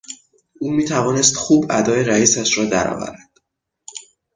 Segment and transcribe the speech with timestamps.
[0.59, 3.31] او میتوانست خوب ادای رئیسش را درآورد.